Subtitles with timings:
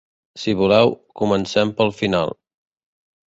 [0.43, 2.33] Si voleu, comencem pel final.